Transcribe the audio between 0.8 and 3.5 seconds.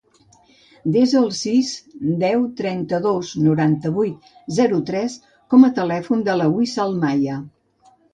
Desa el sis, deu, trenta-dos,